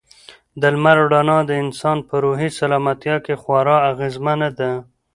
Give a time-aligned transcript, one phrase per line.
[0.61, 4.71] د لمر رڼا د انسان په روحي سلامتیا کې خورا اغېزمنه ده.